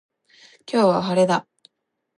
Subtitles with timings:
[0.67, 1.47] 今日は、晴れだ。